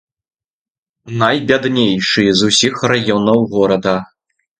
[1.23, 3.95] Найбяднейшы з усіх раёнаў горада.